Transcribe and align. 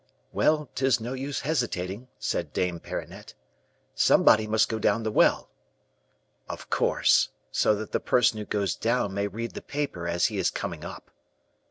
"'Well, 0.31 0.67
'tis 0.73 0.99
no 0.99 1.13
use 1.13 1.41
hesitating,' 1.41 2.07
said 2.17 2.53
Dame 2.53 2.79
Perronnette, 2.79 3.35
'somebody 3.93 4.47
must 4.47 4.67
go 4.67 4.79
down 4.79 5.03
the 5.03 5.11
well.' 5.11 5.51
"'Of 6.49 6.71
course; 6.71 7.29
so 7.51 7.75
that 7.75 7.91
the 7.91 7.99
person 7.99 8.39
who 8.39 8.45
goes 8.45 8.75
down 8.75 9.13
may 9.13 9.27
read 9.27 9.51
the 9.53 9.61
paper 9.61 10.07
as 10.07 10.25
he 10.25 10.39
is 10.39 10.49
coming 10.49 10.83
up. 10.83 11.11